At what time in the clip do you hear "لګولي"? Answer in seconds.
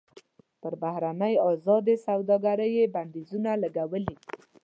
3.63-4.15